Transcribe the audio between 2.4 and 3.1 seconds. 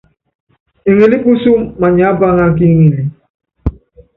kí ŋili.